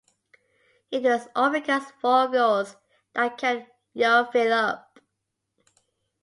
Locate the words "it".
0.89-1.03